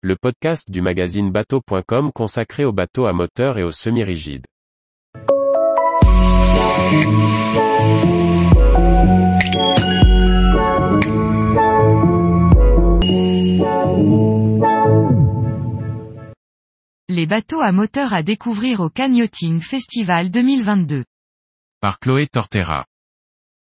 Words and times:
le 0.00 0.14
podcast 0.14 0.70
du 0.70 0.80
magazine 0.80 1.32
bateau.com 1.32 2.12
consacré 2.12 2.64
aux 2.64 2.72
bateaux 2.72 3.06
à 3.06 3.12
moteur 3.12 3.58
et 3.58 3.64
aux 3.64 3.72
semi-rigides. 3.72 4.46
Les 17.08 17.26
bateaux 17.26 17.60
à 17.60 17.72
moteur 17.72 18.14
à 18.14 18.22
découvrir 18.22 18.78
au 18.78 18.90
Cannes 18.90 19.16
Yachting 19.16 19.60
Festival 19.60 20.30
2022. 20.30 21.04
Par 21.80 21.98
Chloé 21.98 22.28
Tortera. 22.28 22.86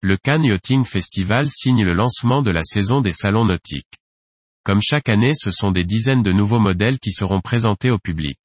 Le 0.02 0.16
Cannes 0.16 0.44
Yachting 0.44 0.84
Festival 0.84 1.50
signe 1.50 1.82
le 1.84 1.94
lancement 1.94 2.42
de 2.42 2.52
la 2.52 2.62
saison 2.62 3.00
des 3.00 3.10
salons 3.10 3.44
nautiques. 3.44 4.01
Comme 4.64 4.80
chaque 4.80 5.08
année 5.08 5.34
ce 5.34 5.50
sont 5.50 5.72
des 5.72 5.84
dizaines 5.84 6.22
de 6.22 6.30
nouveaux 6.30 6.60
modèles 6.60 7.00
qui 7.00 7.10
seront 7.10 7.40
présentés 7.40 7.90
au 7.90 7.98
public. 7.98 8.38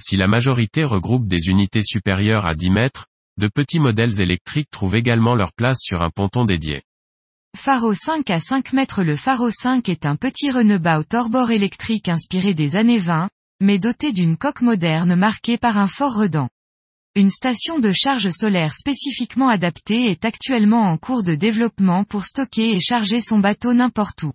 Si 0.00 0.16
la 0.16 0.26
majorité 0.26 0.82
regroupe 0.82 1.28
des 1.28 1.48
unités 1.48 1.82
supérieures 1.82 2.46
à 2.46 2.54
10 2.54 2.70
mètres, 2.70 3.06
de 3.38 3.48
petits 3.48 3.78
modèles 3.78 4.20
électriques 4.20 4.70
trouvent 4.70 4.96
également 4.96 5.34
leur 5.34 5.52
place 5.52 5.78
sur 5.80 6.02
un 6.02 6.10
ponton 6.10 6.44
dédié. 6.44 6.82
Pharo 7.56 7.94
5 7.94 8.28
à 8.28 8.40
5 8.40 8.72
mètres 8.72 9.02
Le 9.02 9.14
Pharo 9.14 9.50
5 9.50 9.88
est 9.88 10.04
un 10.04 10.16
petit 10.16 10.50
Renebaut 10.50 11.04
hors-bord 11.12 11.50
électrique 11.50 12.08
inspiré 12.08 12.52
des 12.52 12.76
années 12.76 12.98
20, 12.98 13.30
mais 13.62 13.78
doté 13.78 14.12
d'une 14.12 14.36
coque 14.36 14.62
moderne 14.62 15.14
marquée 15.14 15.58
par 15.58 15.78
un 15.78 15.88
fort 15.88 16.16
redent. 16.16 16.48
Une 17.14 17.30
station 17.30 17.78
de 17.78 17.92
charge 17.92 18.28
solaire 18.30 18.74
spécifiquement 18.74 19.48
adaptée 19.48 20.10
est 20.10 20.24
actuellement 20.24 20.82
en 20.82 20.98
cours 20.98 21.22
de 21.22 21.34
développement 21.34 22.04
pour 22.04 22.24
stocker 22.24 22.74
et 22.74 22.80
charger 22.80 23.20
son 23.20 23.38
bateau 23.38 23.72
n'importe 23.72 24.24
où. 24.24 24.32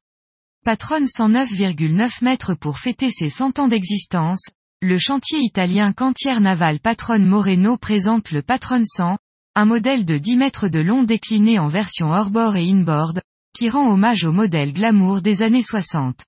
Patronne 0.63 1.05
109,9 1.05 2.23
mètres 2.23 2.53
pour 2.53 2.77
fêter 2.77 3.09
ses 3.09 3.29
100 3.29 3.57
ans 3.57 3.67
d'existence, 3.67 4.51
le 4.79 4.99
chantier 4.99 5.39
italien 5.39 5.91
Cantière 5.91 6.39
Naval 6.39 6.79
Patron 6.79 7.17
Moreno 7.17 7.77
présente 7.77 8.29
le 8.29 8.43
Patron 8.43 8.83
100, 8.85 9.17
un 9.55 9.65
modèle 9.65 10.05
de 10.05 10.19
10 10.19 10.37
mètres 10.37 10.67
de 10.67 10.79
long 10.79 11.01
décliné 11.01 11.57
en 11.57 11.67
version 11.67 12.11
hors-bord 12.11 12.57
et 12.57 12.69
inboard, 12.69 13.21
qui 13.57 13.69
rend 13.69 13.91
hommage 13.91 14.23
au 14.23 14.31
modèle 14.31 14.71
glamour 14.71 15.23
des 15.23 15.41
années 15.41 15.63
60. 15.63 16.25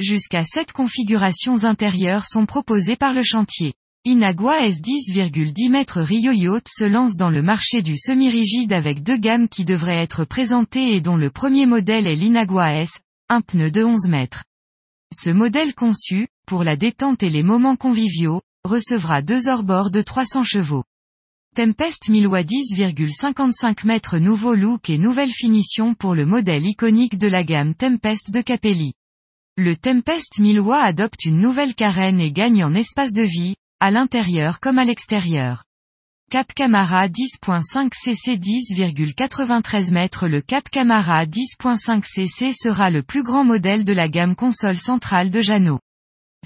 Jusqu'à 0.00 0.42
7 0.42 0.72
configurations 0.72 1.62
intérieures 1.62 2.26
sont 2.26 2.46
proposées 2.46 2.96
par 2.96 3.12
le 3.12 3.22
chantier. 3.22 3.74
Inagua 4.04 4.66
S10,10 4.66 5.70
mètres 5.70 6.00
Rio 6.00 6.32
Yacht 6.32 6.66
se 6.68 6.86
lance 6.86 7.16
dans 7.16 7.30
le 7.30 7.40
marché 7.40 7.82
du 7.82 7.96
semi-rigide 7.96 8.72
avec 8.72 9.04
deux 9.04 9.18
gammes 9.18 9.48
qui 9.48 9.64
devraient 9.64 10.02
être 10.02 10.24
présentées 10.24 10.96
et 10.96 11.00
dont 11.00 11.16
le 11.16 11.30
premier 11.30 11.66
modèle 11.66 12.08
est 12.08 12.16
l'Inagua 12.16 12.80
S, 12.80 12.98
un 13.30 13.42
pneu 13.42 13.70
de 13.70 13.84
11 13.84 14.08
mètres. 14.08 14.42
Ce 15.14 15.30
modèle 15.30 15.72
conçu, 15.72 16.26
pour 16.48 16.64
la 16.64 16.76
détente 16.76 17.22
et 17.22 17.30
les 17.30 17.44
moments 17.44 17.76
conviviaux, 17.76 18.42
recevra 18.64 19.22
deux 19.22 19.46
hors-bords 19.46 19.92
de 19.92 20.02
300 20.02 20.42
chevaux. 20.42 20.82
Tempest 21.54 22.08
1000 22.08 22.26
10,55 22.26 23.86
mètres 23.86 24.18
nouveau 24.18 24.54
look 24.54 24.90
et 24.90 24.98
nouvelle 24.98 25.30
finition 25.30 25.94
pour 25.94 26.16
le 26.16 26.26
modèle 26.26 26.66
iconique 26.66 27.18
de 27.18 27.28
la 27.28 27.44
gamme 27.44 27.74
Tempest 27.74 28.32
de 28.32 28.40
Capelli. 28.40 28.94
Le 29.56 29.76
Tempest 29.76 30.40
1000 30.40 30.60
adopte 30.72 31.24
une 31.24 31.38
nouvelle 31.38 31.76
carène 31.76 32.20
et 32.20 32.32
gagne 32.32 32.64
en 32.64 32.74
espace 32.74 33.12
de 33.12 33.22
vie, 33.22 33.54
à 33.78 33.92
l'intérieur 33.92 34.58
comme 34.58 34.78
à 34.78 34.84
l'extérieur. 34.84 35.62
Cap 36.30 36.54
Camara 36.54 37.08
10.5 37.08 37.90
cc 37.92 38.36
10,93 38.36 39.90
mètres 39.90 40.28
Le 40.28 40.40
Cap 40.40 40.70
Camara 40.70 41.26
10.5 41.26 42.04
cc 42.04 42.52
sera 42.52 42.88
le 42.88 43.02
plus 43.02 43.24
grand 43.24 43.42
modèle 43.42 43.84
de 43.84 43.92
la 43.92 44.08
gamme 44.08 44.36
console 44.36 44.76
centrale 44.76 45.30
de 45.30 45.40
Jeannot. 45.40 45.80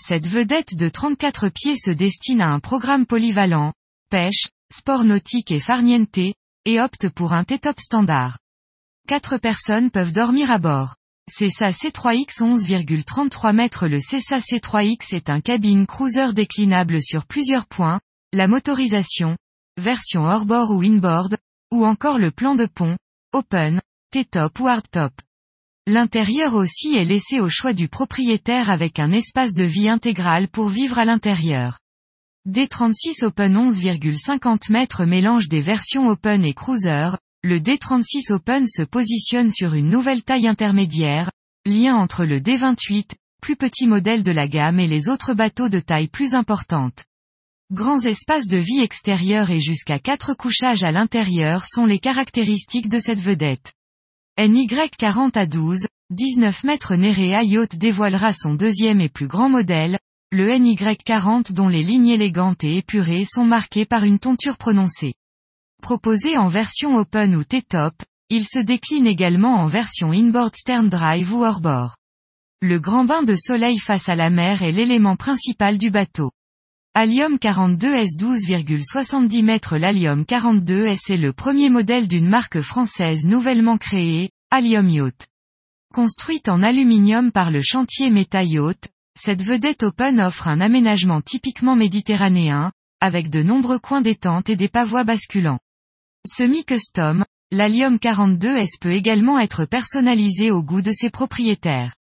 Cette 0.00 0.26
vedette 0.26 0.74
de 0.74 0.88
34 0.88 1.50
pieds 1.50 1.76
se 1.76 1.90
destine 1.90 2.40
à 2.40 2.48
un 2.48 2.60
programme 2.60 3.04
polyvalent, 3.04 3.74
pêche, 4.08 4.48
sport 4.72 5.04
nautique 5.04 5.50
et 5.50 5.60
farniente, 5.60 6.16
et 6.64 6.80
opte 6.80 7.10
pour 7.10 7.34
un 7.34 7.44
T-top 7.44 7.78
standard. 7.78 8.38
Quatre 9.06 9.36
personnes 9.36 9.90
peuvent 9.90 10.12
dormir 10.12 10.50
à 10.50 10.56
bord. 10.56 10.94
CESA 11.30 11.72
C3X 11.72 12.40
11,33 12.40 13.52
mètres 13.54 13.86
Le 13.86 14.00
CESA 14.00 14.38
C3X 14.38 15.14
est 15.14 15.28
un 15.28 15.42
cabine 15.42 15.86
cruiser 15.86 16.32
déclinable 16.32 17.02
sur 17.02 17.26
plusieurs 17.26 17.66
points, 17.66 18.00
la 18.32 18.48
motorisation, 18.48 19.36
version 19.78 20.24
hors-bord 20.24 20.70
ou 20.70 20.82
inboard, 20.82 21.36
ou 21.72 21.84
encore 21.84 22.18
le 22.18 22.30
plan 22.30 22.54
de 22.54 22.66
pont, 22.66 22.96
open, 23.32 23.80
T-top 24.10 24.60
ou 24.60 24.68
hardtop. 24.68 25.12
L'intérieur 25.86 26.54
aussi 26.54 26.94
est 26.94 27.04
laissé 27.04 27.40
au 27.40 27.48
choix 27.48 27.72
du 27.72 27.88
propriétaire 27.88 28.70
avec 28.70 28.98
un 28.98 29.12
espace 29.12 29.54
de 29.54 29.64
vie 29.64 29.88
intégral 29.88 30.48
pour 30.48 30.68
vivre 30.68 30.98
à 30.98 31.04
l'intérieur. 31.04 31.78
D36 32.48 33.24
Open 33.24 33.56
11,50 33.56 34.70
mètres 34.70 35.04
mélange 35.04 35.48
des 35.48 35.60
versions 35.60 36.08
Open 36.08 36.44
et 36.44 36.54
Cruiser, 36.54 37.10
le 37.42 37.58
D36 37.58 38.32
Open 38.32 38.66
se 38.66 38.82
positionne 38.82 39.50
sur 39.50 39.74
une 39.74 39.90
nouvelle 39.90 40.22
taille 40.22 40.46
intermédiaire, 40.46 41.30
lien 41.66 41.96
entre 41.96 42.24
le 42.24 42.40
D28, 42.40 43.16
plus 43.42 43.56
petit 43.56 43.86
modèle 43.86 44.22
de 44.22 44.32
la 44.32 44.48
gamme 44.48 44.80
et 44.80 44.86
les 44.86 45.08
autres 45.08 45.34
bateaux 45.34 45.68
de 45.68 45.80
taille 45.80 46.08
plus 46.08 46.34
importante. 46.34 47.04
Grands 47.74 48.02
espaces 48.02 48.46
de 48.46 48.56
vie 48.56 48.78
extérieurs 48.78 49.50
et 49.50 49.58
jusqu'à 49.58 49.98
4 49.98 50.34
couchages 50.34 50.84
à 50.84 50.92
l'intérieur 50.92 51.64
sont 51.66 51.86
les 51.86 51.98
caractéristiques 51.98 52.88
de 52.88 53.00
cette 53.00 53.18
vedette. 53.18 53.72
NY40 54.38 55.36
à 55.36 55.46
12, 55.46 55.80
19 56.10 56.62
mètres 56.62 56.94
Nerea 56.94 57.42
Yacht 57.42 57.76
dévoilera 57.76 58.32
son 58.32 58.54
deuxième 58.54 59.00
et 59.00 59.08
plus 59.08 59.26
grand 59.26 59.48
modèle, 59.48 59.98
le 60.30 60.50
NY40 60.50 61.52
dont 61.52 61.66
les 61.66 61.82
lignes 61.82 62.10
élégantes 62.10 62.62
et 62.62 62.76
épurées 62.76 63.24
sont 63.24 63.44
marquées 63.44 63.86
par 63.86 64.04
une 64.04 64.20
tonture 64.20 64.56
prononcée. 64.56 65.14
Proposé 65.82 66.38
en 66.38 66.46
version 66.46 66.96
open 66.96 67.34
ou 67.34 67.42
T-top, 67.42 67.94
il 68.30 68.46
se 68.46 68.60
décline 68.60 69.08
également 69.08 69.56
en 69.56 69.66
version 69.66 70.12
inboard 70.12 70.54
stern 70.54 70.88
drive 70.88 71.34
ou 71.34 71.44
hors-bord. 71.44 71.96
Le 72.62 72.78
grand 72.78 73.04
bain 73.04 73.24
de 73.24 73.34
soleil 73.34 73.78
face 73.78 74.08
à 74.08 74.14
la 74.14 74.30
mer 74.30 74.62
est 74.62 74.70
l'élément 74.70 75.16
principal 75.16 75.76
du 75.76 75.90
bateau. 75.90 76.30
Allium 76.96 77.38
42S 77.38 78.16
12,70 78.16 79.42
mètres 79.42 79.76
L'Allium 79.76 80.22
42S 80.22 81.12
est 81.12 81.16
le 81.16 81.32
premier 81.32 81.68
modèle 81.68 82.06
d'une 82.06 82.28
marque 82.28 82.60
française 82.60 83.26
nouvellement 83.26 83.78
créée, 83.78 84.30
Allium 84.52 84.88
Yacht. 84.88 85.26
Construite 85.92 86.48
en 86.48 86.62
aluminium 86.62 87.32
par 87.32 87.50
le 87.50 87.62
chantier 87.62 88.10
Meta 88.10 88.44
Yacht, 88.44 88.90
cette 89.18 89.42
vedette 89.42 89.82
open 89.82 90.20
offre 90.20 90.46
un 90.46 90.60
aménagement 90.60 91.20
typiquement 91.20 91.74
méditerranéen, 91.74 92.70
avec 93.00 93.28
de 93.28 93.42
nombreux 93.42 93.80
coins 93.80 94.00
détente 94.00 94.48
et 94.48 94.54
des 94.54 94.68
pavois 94.68 95.02
basculants. 95.02 95.58
Semi-custom, 96.28 97.24
l'Allium 97.50 97.96
42S 97.96 98.78
peut 98.80 98.92
également 98.92 99.40
être 99.40 99.64
personnalisé 99.64 100.52
au 100.52 100.62
goût 100.62 100.80
de 100.80 100.92
ses 100.92 101.10
propriétaires. 101.10 101.96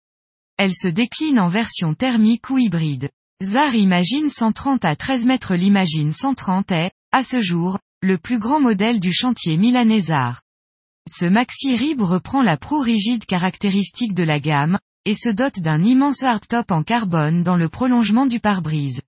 Elle 0.58 0.74
se 0.74 0.90
décline 0.90 1.40
en 1.40 1.48
version 1.48 1.94
thermique 1.94 2.50
ou 2.50 2.58
hybride. 2.58 3.10
ZAR 3.44 3.74
Imagine 3.74 4.30
130 4.30 4.86
à 4.86 4.96
13 4.96 5.26
mètres 5.26 5.56
L'Imagine 5.56 6.12
130 6.12 6.72
est, 6.74 6.92
à 7.12 7.24
ce 7.24 7.42
jour, 7.42 7.80
le 8.04 8.20
plus 8.20 8.38
grand 8.38 8.62
modèle 8.62 9.00
du 9.00 9.12
chantier 9.12 9.58
milanais 9.58 10.00
ZAR. 10.02 10.44
Ce 11.10 11.26
maxi-rib 11.26 12.04
reprend 12.04 12.44
la 12.44 12.56
proue 12.56 12.82
rigide 12.82 13.26
caractéristique 13.26 14.14
de 14.14 14.22
la 14.22 14.40
gamme, 14.40 14.78
et 15.06 15.16
se 15.16 15.28
dote 15.28 15.60
d'un 15.60 15.82
immense 15.84 16.22
hardtop 16.22 16.72
en 16.72 16.84
carbone 16.84 17.42
dans 17.42 17.56
le 17.56 17.68
prolongement 17.68 18.28
du 18.28 18.40
pare-brise. 18.40 19.02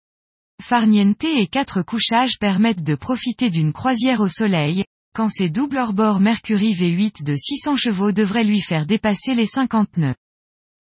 Farniente 0.64 1.24
et 1.26 1.46
quatre 1.46 1.84
couchages 1.84 2.40
permettent 2.40 2.84
de 2.84 2.96
profiter 2.96 3.52
d'une 3.52 3.72
croisière 3.72 4.20
au 4.20 4.30
soleil, 4.30 4.84
quand 5.14 5.30
ses 5.30 5.52
doubles 5.52 5.78
hors-bord 5.78 6.20
Mercury 6.20 6.74
V8 6.74 7.24
de 7.24 7.36
600 7.36 7.76
chevaux 7.76 8.12
devraient 8.12 8.44
lui 8.44 8.62
faire 8.62 8.88
dépasser 8.88 9.36
les 9.36 9.46
50 9.46 9.98
nœuds. 9.98 10.16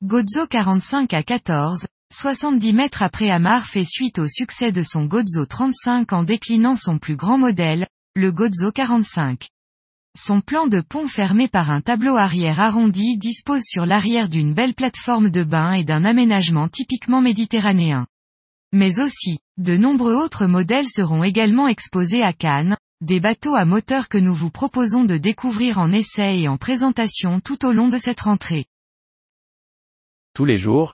Gozo 0.03 0.47
45 0.49 1.13
à 1.13 1.21
14, 1.21 1.85
70 2.13 2.73
mètres 2.73 3.01
après 3.01 3.31
Amar 3.31 3.65
fait 3.65 3.83
suite 3.83 4.19
au 4.19 4.27
succès 4.27 4.71
de 4.71 4.83
son 4.83 5.05
Gozo 5.05 5.47
35 5.47 6.13
en 6.13 6.21
déclinant 6.21 6.75
son 6.75 6.99
plus 6.99 7.15
grand 7.15 7.39
modèle, 7.39 7.87
le 8.15 8.31
Gozo 8.31 8.71
45. 8.71 9.47
Son 10.15 10.39
plan 10.39 10.67
de 10.67 10.79
pont 10.81 11.07
fermé 11.07 11.47
par 11.47 11.71
un 11.71 11.81
tableau 11.81 12.15
arrière 12.15 12.59
arrondi 12.59 13.17
dispose 13.17 13.63
sur 13.63 13.87
l'arrière 13.87 14.29
d'une 14.29 14.53
belle 14.53 14.75
plateforme 14.75 15.31
de 15.31 15.43
bain 15.43 15.73
et 15.73 15.83
d'un 15.83 16.05
aménagement 16.05 16.67
typiquement 16.67 17.19
méditerranéen. 17.19 18.05
Mais 18.73 18.99
aussi, 18.99 19.39
de 19.57 19.75
nombreux 19.75 20.13
autres 20.13 20.45
modèles 20.45 20.87
seront 20.87 21.23
également 21.23 21.67
exposés 21.67 22.21
à 22.21 22.31
Cannes, 22.31 22.77
des 23.01 23.19
bateaux 23.19 23.55
à 23.55 23.65
moteur 23.65 24.07
que 24.07 24.19
nous 24.19 24.35
vous 24.35 24.51
proposons 24.51 25.03
de 25.03 25.17
découvrir 25.17 25.79
en 25.79 25.91
essai 25.91 26.41
et 26.41 26.47
en 26.47 26.57
présentation 26.57 27.39
tout 27.39 27.65
au 27.65 27.71
long 27.71 27.89
de 27.89 27.97
cette 27.97 28.21
rentrée. 28.21 28.67
Tous 30.35 30.45
les 30.45 30.57
jours, 30.57 30.93